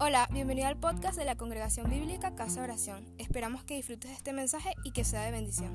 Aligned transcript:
Hola, 0.00 0.28
bienvenido 0.32 0.68
al 0.68 0.78
podcast 0.78 1.18
de 1.18 1.24
la 1.24 1.34
Congregación 1.34 1.90
Bíblica 1.90 2.36
Casa 2.36 2.62
Oración. 2.62 3.04
Esperamos 3.18 3.64
que 3.64 3.74
disfrutes 3.74 4.08
de 4.12 4.16
este 4.16 4.32
mensaje 4.32 4.70
y 4.84 4.92
que 4.92 5.02
sea 5.02 5.24
de 5.24 5.32
bendición. 5.32 5.74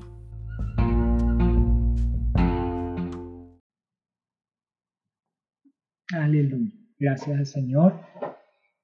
Aleluya. 6.10 6.72
Gracias 6.98 7.38
al 7.38 7.44
Señor. 7.44 8.00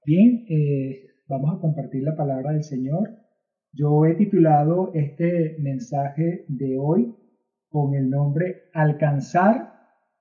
Bien, 0.05 0.45
eh, 0.51 1.07
vamos 1.27 1.57
a 1.57 1.61
compartir 1.63 2.03
la 2.03 2.15
palabra 2.15 2.53
del 2.53 2.63
Señor. 2.63 3.09
Yo 3.73 4.05
he 4.05 4.17
titulado 4.17 4.93
este 4.93 5.57
mensaje 5.59 6.45
de 6.49 6.77
hoy 6.79 7.15
con 7.71 7.95
el 7.95 8.11
nombre 8.11 8.65
Alcanzar 8.75 9.73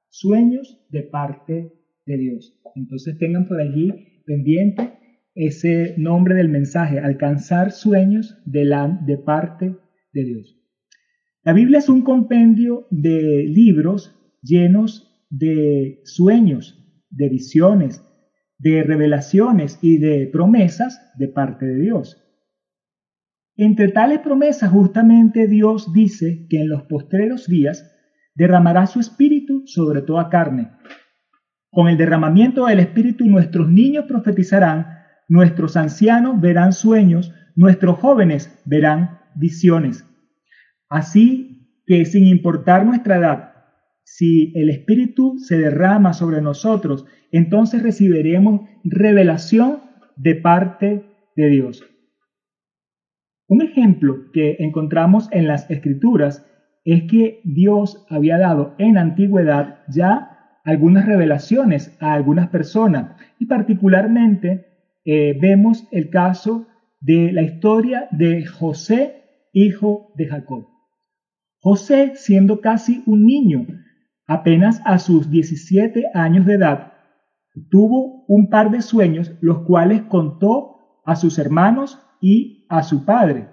sueños 0.07 0.87
de 0.91 1.03
parte 1.03 1.73
de 2.05 2.17
Dios. 2.17 2.57
Entonces 2.75 3.17
tengan 3.17 3.49
por 3.49 3.59
allí 3.59 4.23
pendiente 4.25 4.98
ese 5.39 5.93
nombre 5.97 6.35
del 6.35 6.49
mensaje, 6.49 6.99
alcanzar 6.99 7.71
sueños 7.71 8.37
de, 8.45 8.65
la, 8.65 8.87
de 8.87 9.17
parte 9.17 9.77
de 10.11 10.23
Dios. 10.25 10.59
La 11.43 11.53
Biblia 11.53 11.79
es 11.79 11.87
un 11.87 12.01
compendio 12.01 12.87
de 12.91 13.45
libros 13.47 14.13
llenos 14.41 15.25
de 15.29 16.01
sueños, 16.03 16.85
de 17.09 17.29
visiones, 17.29 18.03
de 18.57 18.83
revelaciones 18.83 19.79
y 19.81 19.97
de 19.97 20.27
promesas 20.27 21.13
de 21.17 21.29
parte 21.29 21.65
de 21.65 21.79
Dios. 21.79 22.21
Entre 23.55 23.87
tales 23.87 24.19
promesas 24.19 24.69
justamente 24.69 25.47
Dios 25.47 25.93
dice 25.93 26.47
que 26.49 26.59
en 26.59 26.67
los 26.67 26.83
postreros 26.83 27.47
días 27.47 27.89
derramará 28.35 28.87
su 28.87 28.99
espíritu 28.99 29.63
sobre 29.67 30.01
toda 30.01 30.29
carne. 30.29 30.71
Con 31.71 31.87
el 31.87 31.97
derramamiento 31.97 32.65
del 32.65 32.81
espíritu 32.81 33.25
nuestros 33.25 33.69
niños 33.69 34.03
profetizarán 34.05 34.98
nuestros 35.29 35.77
ancianos 35.77 36.41
verán 36.41 36.73
sueños, 36.73 37.33
nuestros 37.55 37.99
jóvenes 37.99 38.61
verán 38.65 39.19
visiones. 39.35 40.05
Así 40.89 41.81
que 41.85 42.05
sin 42.05 42.25
importar 42.25 42.85
nuestra 42.85 43.17
edad, 43.17 43.53
si 44.03 44.51
el 44.55 44.69
Espíritu 44.69 45.37
se 45.37 45.57
derrama 45.57 46.13
sobre 46.13 46.41
nosotros, 46.41 47.05
entonces 47.31 47.83
recibiremos 47.83 48.61
revelación 48.83 49.83
de 50.15 50.35
parte 50.35 51.05
de 51.35 51.47
Dios. 51.47 51.85
Un 53.47 53.61
ejemplo 53.61 54.31
que 54.33 54.57
encontramos 54.59 55.29
en 55.31 55.47
las 55.47 55.69
Escrituras 55.69 56.45
es 56.85 57.03
que 57.03 57.41
Dios 57.43 58.05
había 58.09 58.37
dado 58.37 58.75
en 58.79 58.97
antigüedad 58.97 59.79
ya 59.87 60.57
algunas 60.63 61.05
revelaciones 61.05 61.95
a 61.99 62.13
algunas 62.13 62.49
personas 62.49 63.15
y 63.39 63.45
particularmente 63.45 64.65
eh, 65.05 65.37
vemos 65.39 65.87
el 65.91 66.09
caso 66.09 66.67
de 66.99 67.31
la 67.31 67.41
historia 67.41 68.07
de 68.11 68.45
José, 68.45 69.23
hijo 69.53 70.11
de 70.15 70.27
Jacob. 70.27 70.67
José, 71.61 72.13
siendo 72.15 72.61
casi 72.61 73.03
un 73.05 73.25
niño, 73.25 73.65
apenas 74.27 74.81
a 74.85 74.99
sus 74.99 75.29
17 75.29 76.05
años 76.13 76.45
de 76.45 76.55
edad, 76.55 76.93
tuvo 77.69 78.25
un 78.27 78.49
par 78.49 78.71
de 78.71 78.81
sueños, 78.81 79.33
los 79.41 79.63
cuales 79.65 80.03
contó 80.03 81.01
a 81.05 81.15
sus 81.15 81.39
hermanos 81.39 81.99
y 82.21 82.65
a 82.69 82.83
su 82.83 83.05
padre. 83.05 83.49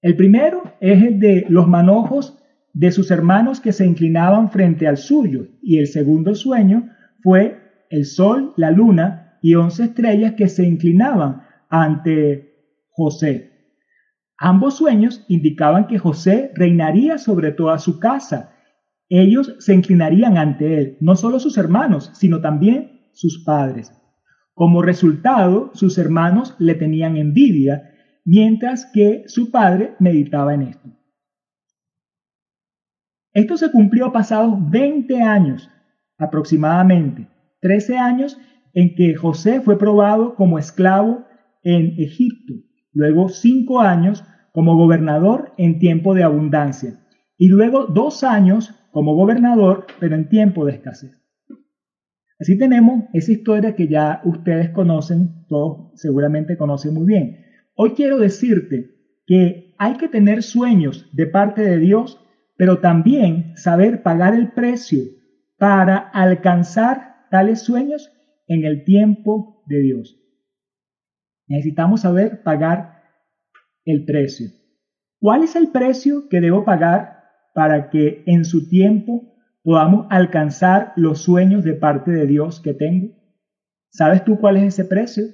El 0.00 0.16
primero 0.16 0.62
es 0.80 1.02
el 1.02 1.18
de 1.18 1.46
los 1.48 1.66
manojos 1.66 2.38
de 2.72 2.90
sus 2.90 3.10
hermanos 3.10 3.60
que 3.60 3.72
se 3.72 3.86
inclinaban 3.86 4.50
frente 4.50 4.86
al 4.86 4.96
suyo, 4.96 5.48
y 5.62 5.78
el 5.78 5.86
segundo 5.86 6.34
sueño 6.34 6.90
fue 7.22 7.58
el 7.90 8.04
sol, 8.04 8.52
la 8.56 8.70
luna 8.70 9.23
y 9.44 9.56
once 9.56 9.84
estrellas 9.84 10.36
que 10.38 10.48
se 10.48 10.64
inclinaban 10.64 11.42
ante 11.68 12.78
José. 12.88 13.50
Ambos 14.38 14.78
sueños 14.78 15.22
indicaban 15.28 15.86
que 15.86 15.98
José 15.98 16.50
reinaría 16.54 17.18
sobre 17.18 17.52
toda 17.52 17.78
su 17.78 18.00
casa. 18.00 18.54
Ellos 19.10 19.54
se 19.58 19.74
inclinarían 19.74 20.38
ante 20.38 20.78
él, 20.78 20.96
no 21.02 21.14
solo 21.14 21.38
sus 21.40 21.58
hermanos, 21.58 22.10
sino 22.14 22.40
también 22.40 23.10
sus 23.12 23.44
padres. 23.44 23.92
Como 24.54 24.80
resultado, 24.80 25.72
sus 25.74 25.98
hermanos 25.98 26.56
le 26.58 26.74
tenían 26.74 27.18
envidia, 27.18 27.92
mientras 28.24 28.86
que 28.94 29.24
su 29.26 29.50
padre 29.50 29.94
meditaba 29.98 30.54
en 30.54 30.62
esto. 30.62 30.88
Esto 33.34 33.58
se 33.58 33.70
cumplió 33.70 34.10
pasados 34.10 34.54
20 34.70 35.20
años 35.20 35.68
aproximadamente, 36.16 37.28
13 37.60 37.98
años 37.98 38.38
en 38.74 38.94
que 38.94 39.14
José 39.14 39.60
fue 39.60 39.78
probado 39.78 40.34
como 40.34 40.58
esclavo 40.58 41.24
en 41.62 41.94
Egipto, 41.98 42.54
luego 42.92 43.28
cinco 43.28 43.80
años 43.80 44.24
como 44.52 44.76
gobernador 44.76 45.52
en 45.56 45.78
tiempo 45.78 46.14
de 46.14 46.22
abundancia 46.22 47.00
y 47.38 47.48
luego 47.48 47.86
dos 47.86 48.22
años 48.22 48.74
como 48.90 49.14
gobernador 49.14 49.86
pero 49.98 50.14
en 50.14 50.28
tiempo 50.28 50.64
de 50.64 50.72
escasez. 50.72 51.20
Así 52.38 52.58
tenemos 52.58 53.04
esa 53.12 53.32
historia 53.32 53.74
que 53.76 53.88
ya 53.88 54.20
ustedes 54.24 54.70
conocen, 54.70 55.46
todos 55.48 55.92
seguramente 55.94 56.56
conocen 56.56 56.94
muy 56.94 57.06
bien. 57.06 57.44
Hoy 57.76 57.90
quiero 57.90 58.18
decirte 58.18 58.90
que 59.26 59.74
hay 59.78 59.96
que 59.96 60.08
tener 60.08 60.42
sueños 60.42 61.08
de 61.12 61.26
parte 61.26 61.62
de 61.62 61.78
Dios, 61.78 62.20
pero 62.56 62.78
también 62.78 63.56
saber 63.56 64.02
pagar 64.02 64.34
el 64.34 64.52
precio 64.52 65.02
para 65.58 65.96
alcanzar 65.96 67.26
tales 67.30 67.62
sueños 67.62 68.10
en 68.46 68.64
el 68.64 68.84
tiempo 68.84 69.64
de 69.66 69.80
Dios. 69.80 70.20
Necesitamos 71.46 72.02
saber 72.02 72.42
pagar 72.42 73.02
el 73.84 74.04
precio. 74.04 74.48
¿Cuál 75.20 75.44
es 75.44 75.56
el 75.56 75.70
precio 75.70 76.28
que 76.28 76.40
debo 76.40 76.64
pagar 76.64 77.24
para 77.54 77.90
que 77.90 78.22
en 78.26 78.44
su 78.44 78.68
tiempo 78.68 79.34
podamos 79.62 80.06
alcanzar 80.10 80.92
los 80.96 81.22
sueños 81.22 81.64
de 81.64 81.74
parte 81.74 82.10
de 82.10 82.26
Dios 82.26 82.60
que 82.60 82.74
tengo? 82.74 83.14
¿Sabes 83.90 84.24
tú 84.24 84.38
cuál 84.38 84.56
es 84.56 84.64
ese 84.64 84.84
precio? 84.84 85.24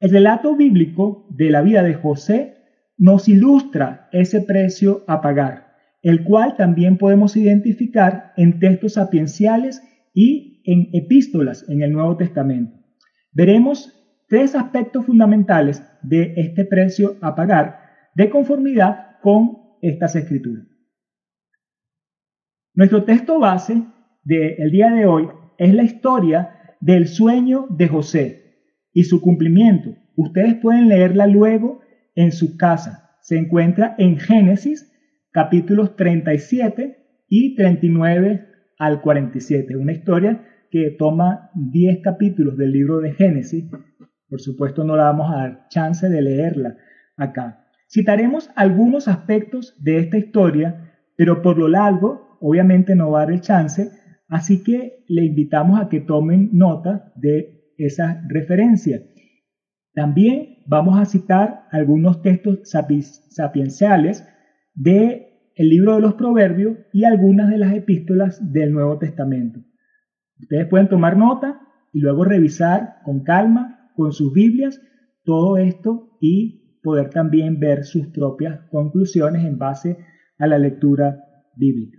El 0.00 0.10
relato 0.10 0.56
bíblico 0.56 1.26
de 1.30 1.50
la 1.50 1.62
vida 1.62 1.82
de 1.82 1.94
José 1.94 2.56
nos 2.96 3.28
ilustra 3.28 4.08
ese 4.12 4.42
precio 4.42 5.04
a 5.06 5.20
pagar, 5.20 5.74
el 6.02 6.24
cual 6.24 6.56
también 6.56 6.98
podemos 6.98 7.36
identificar 7.36 8.32
en 8.36 8.58
textos 8.58 8.94
sapienciales 8.94 9.82
y 10.12 10.62
en 10.64 10.88
epístolas 10.92 11.68
en 11.68 11.82
el 11.82 11.92
Nuevo 11.92 12.16
Testamento. 12.16 12.76
Veremos 13.32 13.96
tres 14.28 14.54
aspectos 14.54 15.06
fundamentales 15.06 15.82
de 16.02 16.34
este 16.36 16.64
precio 16.64 17.16
a 17.20 17.34
pagar 17.34 17.80
de 18.14 18.30
conformidad 18.30 19.18
con 19.22 19.58
estas 19.82 20.16
escrituras. 20.16 20.66
Nuestro 22.74 23.04
texto 23.04 23.38
base 23.38 23.82
del 24.24 24.70
día 24.70 24.90
de 24.90 25.06
hoy 25.06 25.28
es 25.58 25.74
la 25.74 25.82
historia 25.82 26.76
del 26.80 27.08
sueño 27.08 27.66
de 27.70 27.88
José 27.88 28.40
y 28.92 29.04
su 29.04 29.20
cumplimiento. 29.20 29.94
Ustedes 30.16 30.54
pueden 30.56 30.88
leerla 30.88 31.26
luego 31.26 31.80
en 32.14 32.32
su 32.32 32.56
casa. 32.56 33.16
Se 33.22 33.36
encuentra 33.36 33.94
en 33.98 34.18
Génesis 34.18 34.90
capítulos 35.30 35.96
37 35.96 36.98
y 37.28 37.54
39 37.54 38.49
al 38.80 39.02
47. 39.02 39.76
Una 39.76 39.92
historia 39.92 40.42
que 40.70 40.90
toma 40.98 41.50
10 41.54 42.00
capítulos 42.02 42.56
del 42.56 42.72
libro 42.72 43.00
de 43.00 43.12
Génesis. 43.12 43.66
Por 44.28 44.40
supuesto 44.40 44.84
no 44.84 44.96
la 44.96 45.04
vamos 45.04 45.30
a 45.30 45.36
dar 45.36 45.68
chance 45.68 46.08
de 46.08 46.22
leerla 46.22 46.76
acá. 47.16 47.66
Citaremos 47.88 48.50
algunos 48.56 49.06
aspectos 49.06 49.76
de 49.78 49.98
esta 49.98 50.16
historia, 50.16 50.94
pero 51.16 51.42
por 51.42 51.58
lo 51.58 51.68
largo 51.68 52.38
obviamente 52.40 52.94
no 52.94 53.10
va 53.10 53.20
a 53.20 53.24
dar 53.26 53.34
el 53.34 53.42
chance, 53.42 53.90
así 54.28 54.62
que 54.62 55.04
le 55.08 55.24
invitamos 55.24 55.78
a 55.78 55.90
que 55.90 56.00
tomen 56.00 56.48
nota 56.52 57.12
de 57.16 57.74
esa 57.76 58.22
referencia. 58.28 59.02
También 59.92 60.62
vamos 60.66 60.98
a 60.98 61.04
citar 61.04 61.66
algunos 61.70 62.22
textos 62.22 62.60
sapienciales 62.70 64.26
de 64.74 65.29
el 65.60 65.68
libro 65.68 65.96
de 65.96 66.00
los 66.00 66.14
Proverbios 66.14 66.78
y 66.90 67.04
algunas 67.04 67.50
de 67.50 67.58
las 67.58 67.74
epístolas 67.74 68.50
del 68.50 68.72
Nuevo 68.72 68.96
Testamento. 68.96 69.60
Ustedes 70.40 70.66
pueden 70.68 70.88
tomar 70.88 71.18
nota 71.18 71.60
y 71.92 72.00
luego 72.00 72.24
revisar 72.24 72.94
con 73.04 73.24
calma, 73.24 73.92
con 73.94 74.12
sus 74.12 74.32
Biblias, 74.32 74.80
todo 75.22 75.58
esto 75.58 76.16
y 76.18 76.80
poder 76.82 77.10
también 77.10 77.60
ver 77.60 77.84
sus 77.84 78.06
propias 78.06 78.60
conclusiones 78.70 79.44
en 79.44 79.58
base 79.58 79.98
a 80.38 80.46
la 80.46 80.56
lectura 80.56 81.26
bíblica. 81.56 81.98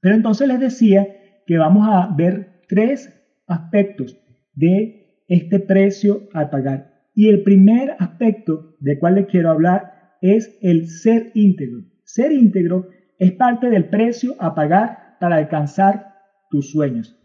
Pero 0.00 0.16
entonces 0.16 0.48
les 0.48 0.58
decía 0.58 1.06
que 1.46 1.56
vamos 1.56 1.86
a 1.88 2.12
ver 2.16 2.62
tres 2.68 3.16
aspectos 3.46 4.20
de 4.54 5.22
este 5.28 5.60
precio 5.60 6.28
a 6.34 6.50
pagar. 6.50 7.04
Y 7.14 7.28
el 7.28 7.44
primer 7.44 7.94
aspecto 8.00 8.74
de 8.80 8.98
cual 8.98 9.14
les 9.14 9.26
quiero 9.26 9.50
hablar 9.50 10.16
es 10.20 10.58
el 10.62 10.88
ser 10.88 11.30
íntegro. 11.34 11.89
Ser 12.12 12.32
íntegro 12.32 12.88
es 13.20 13.32
parte 13.32 13.70
del 13.70 13.88
precio 13.88 14.34
a 14.40 14.52
pagar 14.52 15.16
para 15.20 15.36
alcanzar 15.36 16.14
tus 16.50 16.72
sueños. 16.72 17.16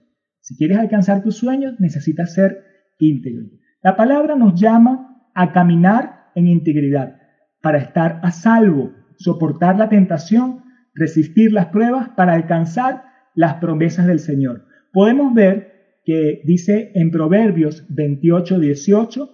Si 0.42 0.56
quieres 0.56 0.78
alcanzar 0.78 1.24
tus 1.24 1.38
sueños, 1.38 1.80
necesitas 1.80 2.36
ser 2.36 2.64
íntegro. 3.00 3.48
La 3.82 3.96
palabra 3.96 4.36
nos 4.36 4.60
llama 4.60 5.28
a 5.34 5.52
caminar 5.54 6.30
en 6.36 6.46
integridad 6.46 7.18
para 7.64 7.80
estar 7.80 8.20
a 8.22 8.30
salvo, 8.30 8.94
soportar 9.18 9.76
la 9.76 9.90
tentación, 9.90 10.64
resistir 10.94 11.52
las 11.52 11.68
pruebas 11.68 12.10
para 12.10 12.34
alcanzar 12.34 13.06
las 13.34 13.56
promesas 13.56 14.06
del 14.06 14.20
Señor. 14.20 14.68
Podemos 14.94 15.34
ver 15.34 16.02
que 16.04 16.42
dice 16.46 16.92
en 16.94 17.10
Proverbios 17.10 17.88
28, 17.90 18.60
18, 18.60 19.30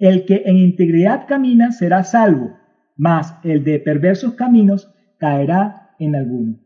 el 0.00 0.26
que 0.26 0.42
en 0.44 0.58
integridad 0.58 1.26
camina 1.26 1.72
será 1.72 2.04
salvo, 2.04 2.58
mas 2.96 3.38
el 3.44 3.64
de 3.64 3.78
perversos 3.78 4.34
caminos 4.34 4.92
caerá 5.18 5.90
en 5.98 6.16
alguno. 6.16 6.58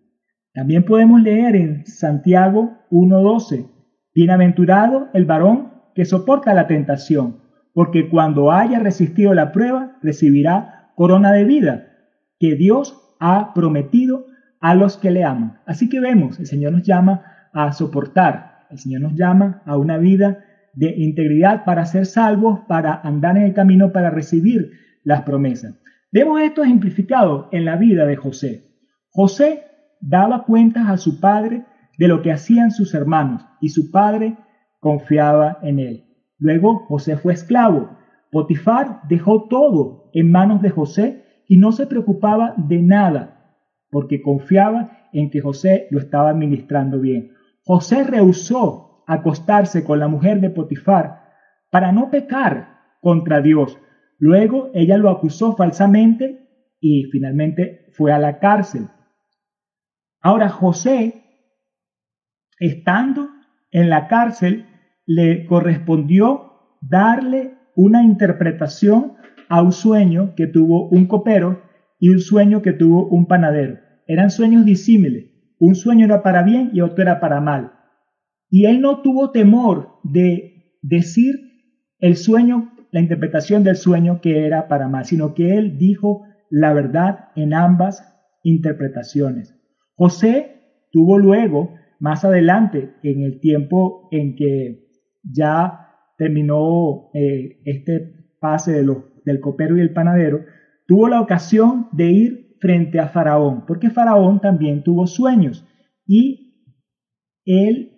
También 0.52 0.84
podemos 0.84 1.22
leer 1.22 1.56
en 1.56 1.86
Santiago 1.86 2.78
1.12, 2.90 3.68
Bienaventurado 4.14 5.08
el 5.14 5.24
varón 5.24 5.72
que 5.94 6.04
soporta 6.04 6.54
la 6.54 6.66
tentación, 6.66 7.40
porque 7.72 8.08
cuando 8.08 8.50
haya 8.50 8.80
resistido 8.80 9.32
la 9.34 9.52
prueba 9.52 9.98
recibirá 10.02 10.92
corona 10.96 11.32
de 11.32 11.44
vida 11.44 11.86
que 12.38 12.56
Dios 12.56 13.16
ha 13.20 13.54
prometido 13.54 14.26
a 14.60 14.74
los 14.74 14.96
que 14.96 15.10
le 15.10 15.24
aman. 15.24 15.60
Así 15.66 15.88
que 15.88 16.00
vemos, 16.00 16.38
el 16.40 16.46
Señor 16.46 16.72
nos 16.72 16.82
llama 16.82 17.22
a 17.52 17.72
soportar, 17.72 18.66
el 18.70 18.78
Señor 18.78 19.02
nos 19.02 19.14
llama 19.14 19.62
a 19.66 19.76
una 19.76 19.98
vida 19.98 20.44
de 20.74 20.94
integridad 20.96 21.64
para 21.64 21.84
ser 21.86 22.06
salvos, 22.06 22.60
para 22.66 23.00
andar 23.02 23.36
en 23.36 23.44
el 23.44 23.54
camino, 23.54 23.92
para 23.92 24.10
recibir 24.10 24.72
las 25.04 25.22
promesas. 25.22 25.74
Vemos 26.12 26.40
esto 26.40 26.64
ejemplificado 26.64 27.48
en 27.52 27.64
la 27.64 27.76
vida 27.76 28.04
de 28.06 28.16
José. 28.16 28.64
José 29.10 29.64
daba 30.00 30.44
cuentas 30.44 30.88
a 30.88 30.96
su 30.96 31.20
padre 31.20 31.64
de 31.98 32.08
lo 32.08 32.22
que 32.22 32.32
hacían 32.32 32.70
sus 32.70 32.94
hermanos 32.94 33.46
y 33.60 33.68
su 33.68 33.90
padre 33.90 34.36
confiaba 34.80 35.58
en 35.62 35.78
él. 35.78 36.04
Luego 36.38 36.86
José 36.86 37.16
fue 37.16 37.34
esclavo. 37.34 37.96
Potifar 38.32 39.02
dejó 39.08 39.48
todo 39.48 40.10
en 40.12 40.32
manos 40.32 40.62
de 40.62 40.70
José 40.70 41.24
y 41.46 41.58
no 41.58 41.72
se 41.72 41.86
preocupaba 41.86 42.54
de 42.56 42.80
nada 42.82 43.56
porque 43.90 44.22
confiaba 44.22 45.08
en 45.12 45.30
que 45.30 45.40
José 45.40 45.86
lo 45.90 45.98
estaba 45.98 46.30
administrando 46.30 47.00
bien. 47.00 47.32
José 47.64 48.04
rehusó 48.04 49.04
acostarse 49.06 49.84
con 49.84 49.98
la 49.98 50.08
mujer 50.08 50.40
de 50.40 50.50
Potifar 50.50 51.22
para 51.70 51.92
no 51.92 52.10
pecar 52.10 52.78
contra 53.00 53.40
Dios. 53.40 53.78
Luego 54.20 54.70
ella 54.74 54.98
lo 54.98 55.08
acusó 55.08 55.56
falsamente 55.56 56.46
y 56.78 57.04
finalmente 57.10 57.86
fue 57.92 58.12
a 58.12 58.18
la 58.18 58.38
cárcel. 58.38 58.88
Ahora 60.20 60.50
José, 60.50 61.24
estando 62.58 63.30
en 63.70 63.88
la 63.88 64.08
cárcel, 64.08 64.66
le 65.06 65.46
correspondió 65.46 66.76
darle 66.82 67.54
una 67.74 68.02
interpretación 68.02 69.14
a 69.48 69.62
un 69.62 69.72
sueño 69.72 70.34
que 70.36 70.46
tuvo 70.46 70.88
un 70.90 71.06
copero 71.06 71.62
y 71.98 72.10
un 72.10 72.20
sueño 72.20 72.60
que 72.60 72.74
tuvo 72.74 73.08
un 73.08 73.26
panadero. 73.26 73.78
Eran 74.06 74.30
sueños 74.30 74.66
disímiles. 74.66 75.30
Un 75.58 75.74
sueño 75.74 76.04
era 76.04 76.22
para 76.22 76.42
bien 76.42 76.70
y 76.74 76.82
otro 76.82 77.02
era 77.02 77.20
para 77.20 77.40
mal. 77.40 77.72
Y 78.50 78.66
él 78.66 78.82
no 78.82 79.00
tuvo 79.00 79.30
temor 79.30 79.98
de 80.04 80.76
decir 80.82 81.36
el 81.98 82.16
sueño, 82.16 82.72
la 82.92 83.00
interpretación 83.00 83.62
del 83.64 83.76
sueño 83.76 84.20
que 84.20 84.46
era 84.46 84.68
para 84.68 84.88
mal, 84.88 85.04
sino 85.04 85.34
que 85.34 85.56
él 85.56 85.78
dijo 85.78 86.24
la 86.50 86.72
verdad 86.72 87.28
en 87.36 87.54
ambas 87.54 88.04
interpretaciones. 88.42 89.54
José 89.94 90.86
tuvo 90.90 91.18
luego, 91.18 91.74
más 91.98 92.24
adelante, 92.24 92.94
en 93.02 93.22
el 93.22 93.40
tiempo 93.40 94.08
en 94.10 94.34
que 94.34 94.88
ya 95.22 95.88
terminó 96.16 97.10
eh, 97.14 97.60
este 97.64 98.14
pase 98.40 98.72
de 98.72 98.82
los, 98.82 98.98
del 99.24 99.40
copero 99.40 99.76
y 99.76 99.80
el 99.80 99.92
panadero, 99.92 100.44
tuvo 100.86 101.08
la 101.08 101.20
ocasión 101.20 101.88
de 101.92 102.10
ir 102.10 102.56
frente 102.60 102.98
a 102.98 103.08
Faraón, 103.08 103.64
porque 103.66 103.90
Faraón 103.90 104.40
también 104.40 104.82
tuvo 104.82 105.06
sueños 105.06 105.66
y 106.06 106.66
él 107.44 107.89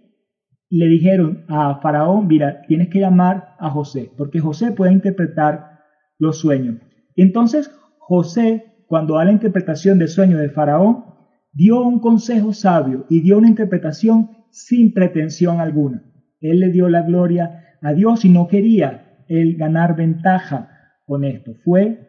le 0.74 0.86
dijeron 0.88 1.44
a 1.48 1.80
Faraón, 1.82 2.26
mira, 2.28 2.62
tienes 2.66 2.88
que 2.88 3.00
llamar 3.00 3.56
a 3.58 3.68
José, 3.68 4.10
porque 4.16 4.40
José 4.40 4.72
puede 4.72 4.92
interpretar 4.92 5.80
los 6.18 6.38
sueños. 6.38 6.78
Entonces 7.14 7.70
José, 7.98 8.84
cuando 8.86 9.16
da 9.16 9.26
la 9.26 9.32
interpretación 9.32 9.98
del 9.98 10.08
sueño 10.08 10.38
de 10.38 10.48
Faraón, 10.48 11.04
dio 11.52 11.82
un 11.82 12.00
consejo 12.00 12.54
sabio 12.54 13.04
y 13.10 13.20
dio 13.20 13.36
una 13.36 13.48
interpretación 13.48 14.30
sin 14.50 14.94
pretensión 14.94 15.60
alguna. 15.60 16.04
Él 16.40 16.60
le 16.60 16.70
dio 16.70 16.88
la 16.88 17.02
gloria 17.02 17.76
a 17.82 17.92
Dios 17.92 18.24
y 18.24 18.30
no 18.30 18.48
quería 18.48 19.24
él 19.28 19.56
ganar 19.58 19.94
ventaja 19.94 20.70
con 21.04 21.24
esto. 21.24 21.52
Fue 21.64 22.08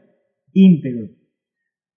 íntegro. 0.54 1.10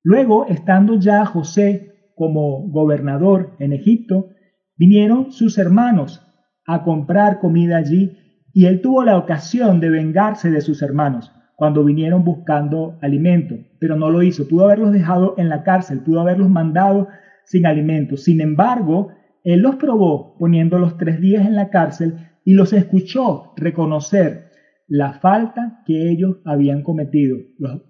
Luego, 0.03 0.47
estando 0.47 0.99
ya 0.99 1.25
José 1.27 2.11
como 2.17 2.69
gobernador 2.71 3.55
en 3.61 3.73
Egipto, 3.73 4.31
vinieron 4.77 5.31
sus 5.31 5.59
hermanos 5.59 6.26
a 6.67 6.83
comprar 6.83 7.39
comida 7.39 7.77
allí 7.77 8.19
y 8.53 8.67
él 8.67 8.81
tuvo 8.81 9.05
la 9.05 9.19
ocasión 9.19 9.81
de 9.81 9.91
vengarse 9.91 10.51
de 10.51 10.61
sus 10.61 10.83
hermanos 10.83 11.31
cuando 11.57 11.85
vinieron 11.85 12.25
buscando 12.25 12.99
alimento, 13.01 13.57
pero 13.79 13.97
no 13.97 14.11
lo 14.11 14.23
hizo. 14.23 14.49
Pudo 14.49 14.67
haberlos 14.67 14.93
dejado 14.93 15.35
en 15.39 15.49
la 15.49 15.63
cárcel, 15.63 16.01
pudo 16.01 16.21
haberlos 16.21 16.51
mandado 16.51 17.09
sin 17.45 17.67
alimento. 17.67 18.17
Sin 18.17 18.41
embargo, 18.41 19.09
él 19.45 19.61
los 19.61 19.77
probó 19.77 20.37
poniéndolos 20.39 20.99
tres 20.99 21.21
días 21.21 21.47
en 21.47 21.55
la 21.55 21.71
cárcel 21.71 22.15
y 22.45 22.55
los 22.55 22.73
escuchó 22.73 23.53
reconocer 23.57 24.51
la 24.87 25.15
falta 25.21 25.83
que 25.87 26.11
ellos 26.11 26.39
habían 26.45 26.83
cometido. 26.83 27.39
Los, 27.59 27.83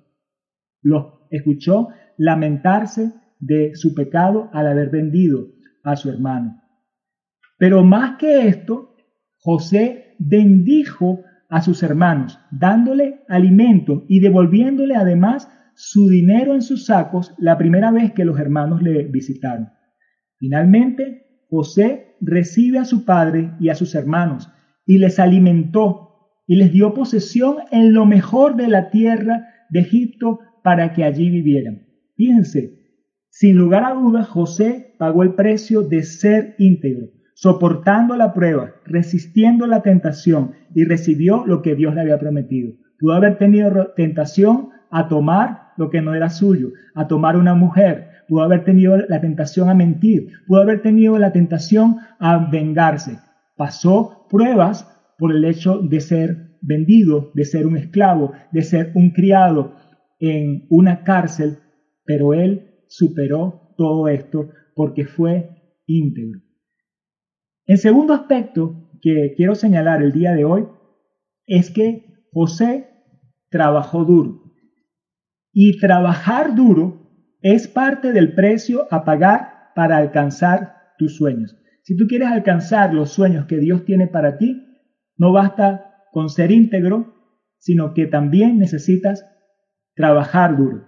los 0.82 1.06
escuchó 1.30 1.88
lamentarse 2.16 3.12
de 3.38 3.74
su 3.74 3.94
pecado 3.94 4.48
al 4.52 4.66
haber 4.66 4.90
vendido 4.90 5.48
a 5.82 5.96
su 5.96 6.08
hermano. 6.08 6.60
Pero 7.58 7.84
más 7.84 8.16
que 8.18 8.48
esto, 8.48 8.96
José 9.38 10.14
bendijo 10.18 11.20
a 11.48 11.62
sus 11.62 11.82
hermanos, 11.82 12.38
dándole 12.50 13.20
alimento 13.28 14.04
y 14.08 14.20
devolviéndole 14.20 14.96
además 14.96 15.48
su 15.74 16.08
dinero 16.08 16.54
en 16.54 16.62
sus 16.62 16.86
sacos 16.86 17.34
la 17.38 17.58
primera 17.58 17.90
vez 17.90 18.12
que 18.12 18.24
los 18.24 18.38
hermanos 18.38 18.82
le 18.82 19.04
visitaron. 19.04 19.68
Finalmente, 20.38 21.44
José 21.48 22.16
recibe 22.20 22.78
a 22.78 22.84
su 22.84 23.04
padre 23.04 23.52
y 23.60 23.68
a 23.68 23.74
sus 23.74 23.94
hermanos 23.94 24.50
y 24.84 24.98
les 24.98 25.18
alimentó 25.18 26.06
y 26.46 26.56
les 26.56 26.72
dio 26.72 26.94
posesión 26.94 27.56
en 27.70 27.92
lo 27.92 28.06
mejor 28.06 28.56
de 28.56 28.68
la 28.68 28.90
tierra 28.90 29.48
de 29.70 29.80
Egipto 29.80 30.40
para 30.62 30.92
que 30.92 31.04
allí 31.04 31.30
vivieran. 31.30 31.86
Fíjense, 32.16 32.86
sin 33.28 33.56
lugar 33.56 33.84
a 33.84 33.94
dudas, 33.94 34.28
José 34.28 34.94
pagó 34.98 35.22
el 35.22 35.34
precio 35.34 35.82
de 35.82 36.02
ser 36.02 36.54
íntegro, 36.58 37.08
soportando 37.36 38.16
la 38.16 38.32
prueba, 38.32 38.72
resistiendo 38.86 39.66
la 39.66 39.82
tentación 39.82 40.52
y 40.74 40.84
recibió 40.84 41.44
lo 41.44 41.60
que 41.60 41.74
Dios 41.74 41.94
le 41.94 42.00
había 42.00 42.18
prometido. 42.18 42.72
Pudo 42.98 43.12
haber 43.12 43.36
tenido 43.36 43.92
tentación 43.94 44.70
a 44.90 45.06
tomar 45.06 45.72
lo 45.76 45.90
que 45.90 46.00
no 46.00 46.14
era 46.14 46.30
suyo, 46.30 46.70
a 46.94 47.06
tomar 47.06 47.36
una 47.36 47.54
mujer, 47.54 48.08
pudo 48.26 48.42
haber 48.42 48.64
tenido 48.64 48.96
la 48.96 49.20
tentación 49.20 49.68
a 49.68 49.74
mentir, 49.74 50.30
pudo 50.46 50.62
haber 50.62 50.80
tenido 50.80 51.18
la 51.18 51.32
tentación 51.32 51.96
a 52.18 52.48
vengarse. 52.50 53.18
Pasó 53.54 54.26
pruebas 54.30 54.90
por 55.18 55.30
el 55.30 55.44
hecho 55.44 55.78
de 55.80 56.00
ser 56.00 56.56
vendido, 56.62 57.32
de 57.34 57.44
ser 57.44 57.66
un 57.66 57.76
esclavo, 57.76 58.32
de 58.50 58.62
ser 58.62 58.92
un 58.94 59.10
criado 59.10 59.74
en 60.20 60.66
una 60.70 61.04
cárcel, 61.04 61.58
pero 62.06 62.32
él 62.32 62.80
superó 62.88 63.74
todo 63.76 64.08
esto 64.08 64.48
porque 64.74 65.04
fue 65.04 65.50
íntegro. 65.86 66.45
El 67.66 67.78
segundo 67.78 68.14
aspecto 68.14 68.90
que 69.02 69.34
quiero 69.36 69.56
señalar 69.56 70.00
el 70.00 70.12
día 70.12 70.32
de 70.34 70.44
hoy 70.44 70.68
es 71.46 71.70
que 71.70 72.06
José 72.32 72.90
trabajó 73.50 74.04
duro. 74.04 74.52
Y 75.52 75.78
trabajar 75.80 76.54
duro 76.54 77.10
es 77.40 77.66
parte 77.66 78.12
del 78.12 78.34
precio 78.34 78.86
a 78.90 79.04
pagar 79.04 79.72
para 79.74 79.96
alcanzar 79.96 80.76
tus 80.96 81.16
sueños. 81.16 81.56
Si 81.82 81.96
tú 81.96 82.06
quieres 82.06 82.28
alcanzar 82.28 82.94
los 82.94 83.10
sueños 83.10 83.46
que 83.46 83.58
Dios 83.58 83.84
tiene 83.84 84.06
para 84.06 84.38
ti, 84.38 84.62
no 85.16 85.32
basta 85.32 86.04
con 86.12 86.30
ser 86.30 86.52
íntegro, 86.52 87.14
sino 87.58 87.94
que 87.94 88.06
también 88.06 88.58
necesitas 88.58 89.26
trabajar 89.94 90.56
duro. 90.56 90.84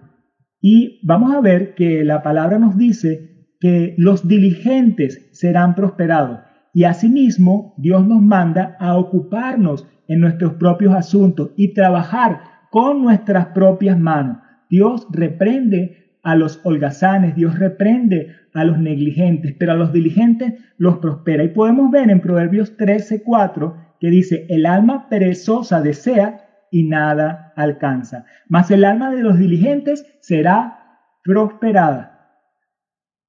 Y 0.61 1.05
vamos 1.05 1.33
a 1.33 1.41
ver 1.41 1.75
que 1.75 2.03
la 2.05 2.21
palabra 2.21 2.57
nos 2.57 2.77
dice 2.77 3.47
que 3.59 3.95
los 3.97 4.27
diligentes 4.27 5.29
serán 5.33 5.75
prosperados. 5.75 6.48
Y 6.73 6.83
asimismo, 6.83 7.73
Dios 7.77 8.05
nos 8.07 8.21
manda 8.21 8.75
a 8.79 8.95
ocuparnos 8.97 9.87
en 10.07 10.19
nuestros 10.19 10.53
propios 10.53 10.93
asuntos 10.93 11.51
y 11.55 11.73
trabajar 11.73 12.41
con 12.71 13.01
nuestras 13.01 13.47
propias 13.47 13.97
manos. 13.97 14.37
Dios 14.69 15.07
reprende 15.11 16.17
a 16.23 16.35
los 16.35 16.59
holgazanes, 16.63 17.35
Dios 17.35 17.57
reprende 17.57 18.35
a 18.53 18.63
los 18.63 18.77
negligentes, 18.77 19.55
pero 19.57 19.71
a 19.71 19.75
los 19.75 19.93
diligentes 19.93 20.53
los 20.77 20.97
prospera. 20.97 21.43
Y 21.43 21.49
podemos 21.49 21.91
ver 21.91 22.09
en 22.09 22.21
Proverbios 22.21 22.77
13:4 22.77 23.75
que 23.99 24.09
dice, 24.09 24.45
el 24.49 24.65
alma 24.65 25.09
perezosa 25.09 25.81
desea 25.81 26.45
y 26.71 26.83
nada 26.83 27.53
alcanza, 27.55 28.25
mas 28.47 28.71
el 28.71 28.85
alma 28.85 29.11
de 29.11 29.23
los 29.23 29.37
diligentes 29.37 30.05
será 30.21 30.79
prosperada. 31.23 32.08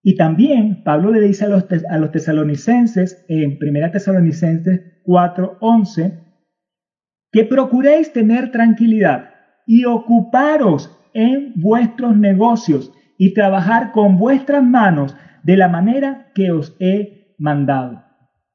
Y 0.02 0.16
también 0.16 0.82
Pablo 0.82 1.12
le 1.12 1.20
dice 1.20 1.44
a 1.44 1.48
los, 1.48 1.66
a 1.88 1.98
los 1.98 2.10
tesalonicenses 2.10 3.24
en 3.28 3.58
1 3.60 3.90
Tesalonicenses 3.90 5.02
4:11 5.04 6.26
que 7.32 7.44
procuréis 7.44 8.12
tener 8.12 8.50
tranquilidad 8.50 9.30
y 9.66 9.84
ocuparos 9.84 10.96
en 11.14 11.52
vuestros 11.56 12.16
negocios 12.16 12.92
y 13.18 13.34
trabajar 13.34 13.92
con 13.92 14.16
vuestras 14.16 14.64
manos 14.64 15.16
de 15.42 15.56
la 15.56 15.68
manera 15.68 16.30
que 16.34 16.50
os 16.50 16.76
he 16.80 17.34
mandado. 17.38 18.02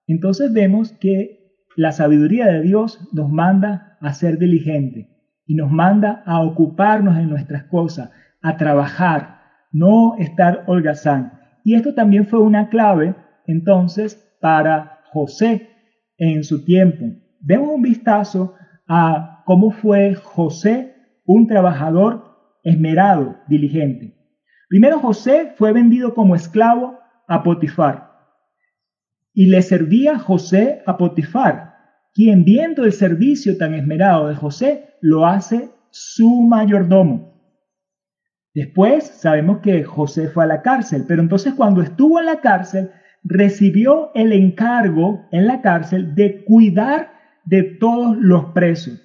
Entonces 0.07 0.51
vemos 0.51 0.91
que 0.93 1.35
la 1.75 1.91
sabiduría 1.91 2.47
de 2.47 2.61
Dios 2.61 2.99
nos 3.13 3.29
manda 3.29 3.97
a 4.01 4.13
ser 4.13 4.37
diligente 4.37 5.09
y 5.45 5.55
nos 5.55 5.71
manda 5.71 6.23
a 6.25 6.41
ocuparnos 6.41 7.17
en 7.17 7.29
nuestras 7.29 7.65
cosas, 7.65 8.11
a 8.41 8.57
trabajar, 8.57 9.34
no 9.75 10.15
estar 10.17 10.63
holgazán. 10.67 11.33
Y 11.65 11.75
esto 11.75 11.93
también 11.93 12.27
fue 12.27 12.39
una 12.39 12.69
clave 12.69 13.15
entonces 13.45 14.15
para 14.39 15.01
José 15.11 15.69
en 16.17 16.43
su 16.45 16.63
tiempo. 16.63 17.05
Demos 17.41 17.69
un 17.69 17.81
vistazo 17.81 18.53
a 18.87 19.43
cómo 19.45 19.71
fue 19.71 20.15
José, 20.15 20.95
un 21.25 21.47
trabajador 21.47 22.23
esmerado, 22.63 23.35
diligente. 23.49 24.15
Primero 24.69 24.99
José 24.99 25.53
fue 25.57 25.73
vendido 25.73 26.13
como 26.13 26.35
esclavo 26.35 26.97
a 27.27 27.43
Potifar 27.43 28.15
y 29.33 29.47
le 29.47 29.61
servía 29.61 30.17
José 30.17 30.81
a 30.85 30.97
Potifar, 30.97 31.75
quien 32.13 32.45
viendo 32.45 32.85
el 32.85 32.93
servicio 32.93 33.57
tan 33.57 33.73
esmerado 33.73 34.29
de 34.29 34.35
José, 34.35 34.95
lo 35.01 35.25
hace 35.25 35.69
su 35.91 36.43
mayordomo. 36.43 37.34
Después 38.55 39.03
sabemos 39.03 39.59
que 39.59 39.83
José 39.83 40.29
fue 40.29 40.45
a 40.45 40.47
la 40.47 40.61
cárcel, 40.61 41.03
pero 41.05 41.21
entonces 41.21 41.53
cuando 41.55 41.81
estuvo 41.81 42.21
en 42.21 42.25
la 42.25 42.39
cárcel, 42.39 42.89
recibió 43.21 44.11
el 44.15 44.31
encargo 44.31 45.27
en 45.33 45.45
la 45.45 45.61
cárcel 45.61 46.15
de 46.15 46.45
cuidar 46.45 47.11
de 47.43 47.63
todos 47.63 48.15
los 48.17 48.45
presos. 48.53 49.01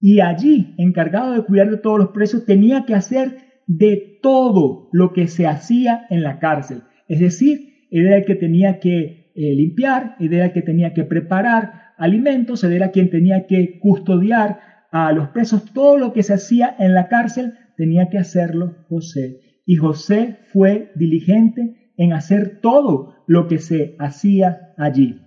Y 0.00 0.20
allí, 0.20 0.74
encargado 0.76 1.32
de 1.32 1.44
cuidar 1.44 1.70
de 1.70 1.78
todos 1.78 1.98
los 1.98 2.08
presos, 2.08 2.44
tenía 2.44 2.84
que 2.84 2.94
hacer 2.94 3.38
de 3.66 4.18
todo 4.22 4.90
lo 4.92 5.14
que 5.14 5.28
se 5.28 5.46
hacía 5.46 6.06
en 6.10 6.22
la 6.22 6.38
cárcel. 6.38 6.82
Es 7.08 7.20
decir, 7.20 7.86
era 7.90 8.18
el 8.18 8.26
que 8.26 8.34
tenía 8.34 8.80
que 8.80 9.32
eh, 9.34 9.54
limpiar, 9.54 10.14
era 10.20 10.44
el 10.44 10.52
que 10.52 10.62
tenía 10.62 10.92
que 10.92 11.04
preparar 11.04 11.94
alimentos, 11.96 12.62
era 12.64 12.90
quien 12.90 13.08
tenía 13.08 13.46
que 13.46 13.78
custodiar 13.80 14.60
a 14.90 15.12
los 15.12 15.28
presos. 15.28 15.72
Todo 15.72 15.98
lo 15.98 16.12
que 16.12 16.22
se 16.22 16.34
hacía 16.34 16.74
en 16.78 16.94
la 16.94 17.08
cárcel 17.08 17.54
tenía 17.76 18.08
que 18.08 18.18
hacerlo 18.18 18.76
José. 18.88 19.40
Y 19.66 19.76
José 19.76 20.38
fue 20.52 20.92
diligente 20.94 21.92
en 21.96 22.12
hacer 22.12 22.60
todo 22.60 23.14
lo 23.26 23.48
que 23.48 23.58
se 23.58 23.96
hacía 23.98 24.72
allí. 24.78 25.20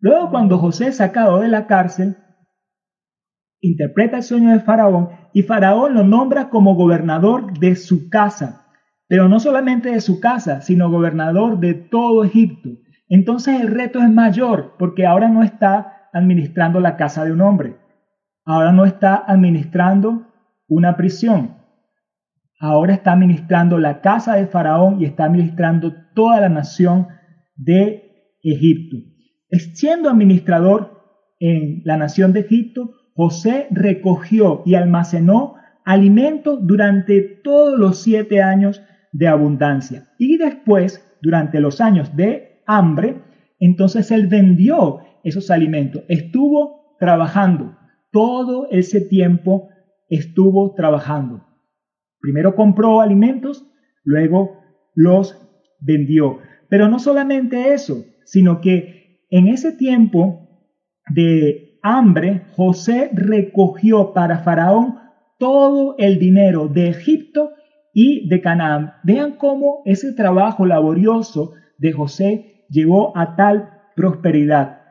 Luego, 0.00 0.30
cuando 0.30 0.58
José 0.58 0.88
es 0.88 0.96
sacado 0.96 1.40
de 1.40 1.48
la 1.48 1.66
cárcel, 1.66 2.16
interpreta 3.60 4.18
el 4.18 4.22
sueño 4.24 4.50
de 4.50 4.60
Faraón 4.60 5.10
y 5.32 5.42
Faraón 5.42 5.94
lo 5.94 6.02
nombra 6.02 6.50
como 6.50 6.74
gobernador 6.74 7.58
de 7.58 7.76
su 7.76 8.10
casa, 8.10 8.66
pero 9.06 9.28
no 9.28 9.38
solamente 9.38 9.90
de 9.90 10.00
su 10.00 10.20
casa, 10.20 10.60
sino 10.60 10.90
gobernador 10.90 11.60
de 11.60 11.74
todo 11.74 12.24
Egipto. 12.24 12.70
Entonces 13.08 13.60
el 13.60 13.68
reto 13.68 14.00
es 14.00 14.10
mayor 14.10 14.74
porque 14.78 15.06
ahora 15.06 15.28
no 15.28 15.42
está 15.42 16.08
administrando 16.12 16.80
la 16.80 16.96
casa 16.96 17.24
de 17.24 17.32
un 17.32 17.40
hombre, 17.40 17.76
ahora 18.44 18.72
no 18.72 18.84
está 18.84 19.22
administrando 19.26 20.26
una 20.68 20.96
prisión, 20.96 21.56
ahora 22.60 22.94
está 22.94 23.12
administrando 23.12 23.78
la 23.78 24.00
casa 24.00 24.36
de 24.36 24.46
Faraón 24.46 25.00
y 25.00 25.04
está 25.04 25.24
administrando 25.24 25.94
toda 26.14 26.40
la 26.40 26.48
nación 26.48 27.08
de 27.56 28.36
Egipto. 28.42 28.96
Siendo 29.74 30.08
administrador 30.08 31.02
en 31.38 31.82
la 31.84 31.96
nación 31.96 32.32
de 32.32 32.40
Egipto, 32.40 32.90
José 33.14 33.66
recogió 33.70 34.62
y 34.64 34.74
almacenó 34.74 35.56
alimento 35.84 36.56
durante 36.56 37.20
todos 37.20 37.78
los 37.78 38.02
siete 38.02 38.42
años 38.42 38.82
de 39.12 39.28
abundancia. 39.28 40.08
Y 40.18 40.38
después, 40.38 41.04
durante 41.20 41.60
los 41.60 41.80
años 41.80 42.16
de 42.16 42.62
hambre, 42.66 43.22
entonces 43.58 44.10
él 44.10 44.28
vendió 44.28 45.00
esos 45.24 45.50
alimentos. 45.50 46.04
Estuvo 46.08 46.96
trabajando. 46.98 47.76
Todo 48.12 48.68
ese 48.70 49.00
tiempo 49.00 49.68
estuvo 50.08 50.74
trabajando. 50.74 51.44
Primero 52.20 52.54
compró 52.54 53.00
alimentos, 53.00 53.66
luego 54.04 54.60
los 54.94 55.36
vendió. 55.80 56.38
Pero 56.68 56.88
no 56.88 56.98
solamente 56.98 57.72
eso, 57.74 58.04
sino 58.24 58.60
que 58.60 59.24
en 59.30 59.48
ese 59.48 59.72
tiempo 59.72 60.48
de 61.08 61.78
hambre, 61.82 62.42
José 62.54 63.10
recogió 63.12 64.12
para 64.12 64.38
Faraón 64.38 64.98
todo 65.38 65.96
el 65.98 66.18
dinero 66.18 66.68
de 66.68 66.88
Egipto 66.88 67.50
y 67.92 68.28
de 68.28 68.40
Canaán. 68.40 68.94
Vean 69.02 69.32
cómo 69.32 69.82
ese 69.84 70.12
trabajo 70.12 70.64
laborioso 70.64 71.52
de 71.78 71.92
José 71.92 72.66
llevó 72.68 73.16
a 73.16 73.36
tal 73.36 73.70
prosperidad. 73.96 74.81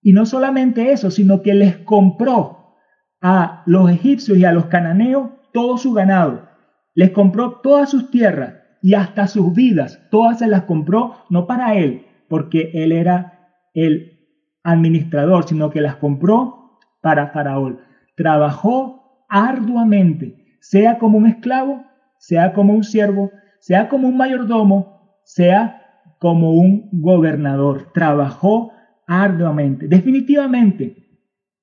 Y 0.00 0.12
no 0.12 0.26
solamente 0.26 0.92
eso, 0.92 1.10
sino 1.10 1.42
que 1.42 1.54
les 1.54 1.76
compró 1.78 2.76
a 3.20 3.62
los 3.66 3.90
egipcios 3.90 4.38
y 4.38 4.44
a 4.44 4.52
los 4.52 4.66
cananeos 4.66 5.30
todo 5.52 5.76
su 5.78 5.92
ganado. 5.92 6.48
Les 6.94 7.10
compró 7.10 7.60
todas 7.60 7.90
sus 7.90 8.10
tierras 8.10 8.54
y 8.82 8.94
hasta 8.94 9.26
sus 9.26 9.54
vidas. 9.54 10.00
Todas 10.10 10.38
se 10.38 10.46
las 10.46 10.62
compró 10.62 11.16
no 11.30 11.46
para 11.46 11.74
él, 11.74 12.06
porque 12.28 12.70
él 12.74 12.92
era 12.92 13.50
el 13.74 14.18
administrador, 14.62 15.44
sino 15.44 15.70
que 15.70 15.80
las 15.80 15.96
compró 15.96 16.78
para 17.00 17.28
Faraón. 17.28 17.80
Trabajó 18.16 19.24
arduamente, 19.28 20.56
sea 20.60 20.98
como 20.98 21.18
un 21.18 21.26
esclavo, 21.26 21.84
sea 22.18 22.52
como 22.52 22.72
un 22.74 22.84
siervo, 22.84 23.30
sea 23.60 23.88
como 23.88 24.08
un 24.08 24.16
mayordomo, 24.16 25.20
sea 25.24 25.82
como 26.18 26.52
un 26.52 26.88
gobernador. 26.92 27.92
Trabajó 27.92 28.72
arduamente. 29.08 29.88
Definitivamente, 29.88 31.08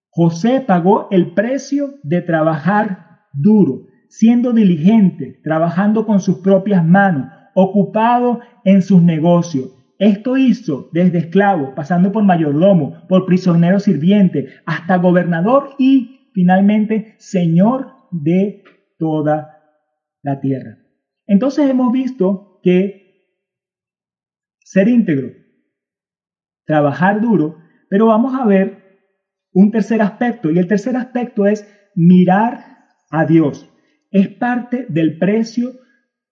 José 0.10 0.62
pagó 0.66 1.08
el 1.12 1.34
precio 1.34 1.96
de 2.04 2.22
trabajar 2.22 3.22
duro, 3.32 3.88
siendo 4.10 4.52
diligente, 4.52 5.40
trabajando 5.44 6.06
con 6.06 6.20
sus 6.20 6.40
propias 6.40 6.86
manos, 6.86 7.32
ocupado 7.54 8.42
en 8.66 8.82
sus 8.82 9.02
negocios, 9.02 9.76
esto 9.98 10.36
hizo 10.36 10.90
desde 10.92 11.20
esclavo, 11.20 11.74
pasando 11.74 12.12
por 12.12 12.24
mayordomo, 12.24 13.08
por 13.08 13.26
prisionero 13.26 13.80
sirviente, 13.80 14.50
hasta 14.66 14.98
gobernador 14.98 15.70
y 15.78 16.32
finalmente 16.34 17.16
señor 17.18 17.94
de 18.12 18.64
toda 18.98 19.52
la 20.22 20.42
tierra. 20.42 20.80
Entonces 21.28 21.70
hemos 21.70 21.94
visto 21.94 22.60
que 22.62 23.30
ser 24.60 24.90
íntegro, 24.90 25.30
trabajar 26.66 27.22
duro, 27.22 27.58
pero 27.90 28.08
vamos 28.08 28.34
a 28.40 28.46
ver 28.46 29.00
un 29.54 29.72
tercer 29.72 30.02
aspecto 30.02 30.52
y 30.52 30.60
el 30.60 30.68
tercer 30.68 30.98
aspecto 30.98 31.46
es 31.46 31.68
mirar 31.96 32.88
a 33.10 33.26
Dios. 33.26 33.70
Es 34.12 34.28
parte 34.28 34.86
del 34.90 35.18
precio 35.18 35.72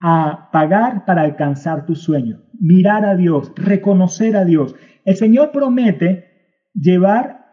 a 0.00 0.50
pagar 0.52 1.04
para 1.06 1.22
alcanzar 1.22 1.86
tu 1.86 1.94
sueño. 1.94 2.42
Mirar 2.60 3.06
a 3.06 3.16
Dios, 3.16 3.52
reconocer 3.56 4.36
a 4.36 4.44
Dios. 4.44 4.74
El 5.04 5.16
Señor 5.16 5.50
promete 5.52 6.26
llevar 6.74 7.46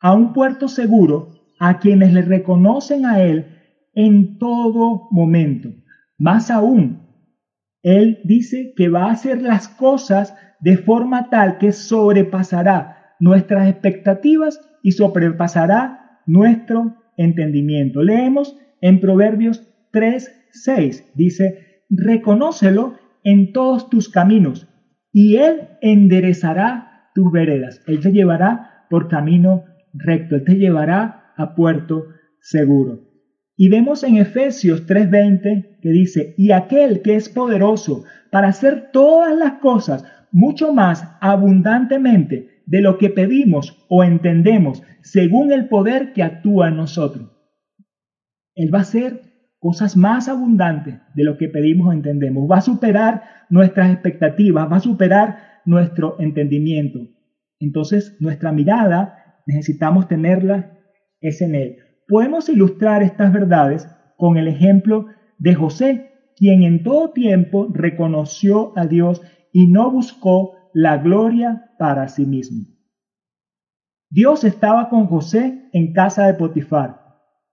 a 0.00 0.14
un 0.14 0.32
puerto 0.32 0.68
seguro 0.68 1.30
a 1.58 1.78
quienes 1.78 2.12
le 2.12 2.22
reconocen 2.22 3.06
a 3.06 3.20
Él 3.22 3.58
en 3.94 4.38
todo 4.38 5.08
momento. 5.10 5.70
Más 6.18 6.50
aún, 6.50 7.08
Él 7.82 8.20
dice 8.24 8.74
que 8.76 8.88
va 8.88 9.06
a 9.06 9.12
hacer 9.12 9.42
las 9.42 9.68
cosas 9.68 10.36
de 10.62 10.76
forma 10.76 11.28
tal 11.28 11.58
que 11.58 11.72
sobrepasará 11.72 13.16
nuestras 13.18 13.68
expectativas 13.68 14.60
y 14.82 14.92
sobrepasará 14.92 16.20
nuestro 16.26 16.96
entendimiento. 17.16 18.02
Leemos 18.02 18.56
en 18.80 19.00
Proverbios 19.00 19.68
3, 19.90 20.48
6, 20.52 21.12
dice, 21.14 21.84
reconócelo 21.90 22.94
en 23.24 23.52
todos 23.52 23.90
tus 23.90 24.08
caminos 24.08 24.68
y 25.12 25.36
Él 25.36 25.68
enderezará 25.80 27.10
tus 27.14 27.30
veredas. 27.30 27.82
Él 27.86 28.00
te 28.00 28.12
llevará 28.12 28.86
por 28.88 29.08
camino 29.08 29.64
recto, 29.92 30.36
Él 30.36 30.44
te 30.44 30.54
llevará 30.54 31.32
a 31.36 31.54
puerto 31.54 32.06
seguro. 32.40 33.00
Y 33.56 33.68
vemos 33.68 34.02
en 34.04 34.16
Efesios 34.16 34.86
3:20 34.86 35.80
que 35.82 35.90
dice, 35.90 36.34
y 36.38 36.52
aquel 36.52 37.02
que 37.02 37.16
es 37.16 37.28
poderoso 37.28 38.04
para 38.30 38.48
hacer 38.48 38.90
todas 38.92 39.36
las 39.36 39.54
cosas 39.54 40.04
mucho 40.32 40.72
más 40.72 41.06
abundantemente 41.20 42.62
de 42.66 42.80
lo 42.80 42.98
que 42.98 43.10
pedimos 43.10 43.84
o 43.88 44.02
entendemos 44.02 44.82
según 45.02 45.52
el 45.52 45.68
poder 45.68 46.12
que 46.12 46.22
actúa 46.22 46.68
en 46.68 46.76
nosotros. 46.76 47.30
Él 48.54 48.72
va 48.72 48.78
a 48.78 48.82
hacer 48.82 49.20
cosas 49.58 49.96
más 49.96 50.28
abundantes 50.28 51.00
de 51.14 51.24
lo 51.24 51.36
que 51.36 51.48
pedimos 51.48 51.88
o 51.88 51.92
entendemos. 51.92 52.50
Va 52.50 52.56
a 52.56 52.62
superar 52.62 53.22
nuestras 53.48 53.92
expectativas, 53.92 54.70
va 54.70 54.76
a 54.76 54.80
superar 54.80 55.60
nuestro 55.64 56.16
entendimiento. 56.18 56.98
Entonces, 57.60 58.16
nuestra 58.18 58.50
mirada 58.50 59.40
necesitamos 59.46 60.08
tenerla 60.08 60.78
es 61.20 61.40
en 61.40 61.54
Él. 61.54 61.76
Podemos 62.08 62.48
ilustrar 62.48 63.02
estas 63.02 63.32
verdades 63.32 63.88
con 64.16 64.36
el 64.36 64.48
ejemplo 64.48 65.06
de 65.38 65.54
José, 65.54 66.10
quien 66.36 66.64
en 66.64 66.82
todo 66.82 67.12
tiempo 67.12 67.68
reconoció 67.72 68.76
a 68.76 68.86
Dios 68.86 69.22
y 69.52 69.70
no 69.70 69.90
buscó 69.90 70.56
la 70.72 70.98
gloria 70.98 71.70
para 71.78 72.08
sí 72.08 72.24
mismo. 72.24 72.64
Dios 74.10 74.44
estaba 74.44 74.88
con 74.88 75.06
José 75.06 75.68
en 75.72 75.92
casa 75.92 76.26
de 76.26 76.34
Potifar 76.34 77.02